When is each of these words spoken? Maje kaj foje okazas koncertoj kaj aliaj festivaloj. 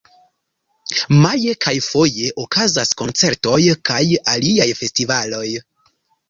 Maje 1.23 1.53
kaj 1.65 1.73
foje 1.87 2.31
okazas 2.45 2.95
koncertoj 3.03 3.59
kaj 3.91 4.01
aliaj 4.37 4.69
festivaloj. 4.81 5.47